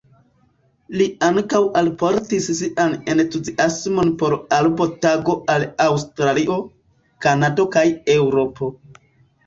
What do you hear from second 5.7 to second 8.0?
Aŭstralio, Kanado kaj